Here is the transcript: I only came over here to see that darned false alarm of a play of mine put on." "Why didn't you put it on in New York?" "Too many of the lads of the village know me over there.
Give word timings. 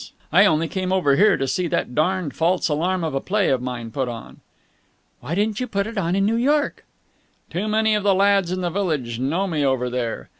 I 0.33 0.47
only 0.47 0.67
came 0.67 0.91
over 0.91 1.15
here 1.15 1.37
to 1.37 1.47
see 1.47 1.67
that 1.67 1.93
darned 1.93 2.33
false 2.33 2.69
alarm 2.69 3.03
of 3.03 3.13
a 3.13 3.21
play 3.21 3.49
of 3.49 3.61
mine 3.61 3.91
put 3.91 4.09
on." 4.09 4.39
"Why 5.19 5.35
didn't 5.35 5.59
you 5.59 5.67
put 5.67 5.85
it 5.85 5.95
on 5.95 6.15
in 6.15 6.25
New 6.25 6.37
York?" 6.37 6.83
"Too 7.51 7.67
many 7.67 7.93
of 7.93 8.01
the 8.01 8.15
lads 8.15 8.49
of 8.49 8.61
the 8.61 8.71
village 8.71 9.19
know 9.19 9.45
me 9.45 9.63
over 9.63 9.91
there. 9.91 10.27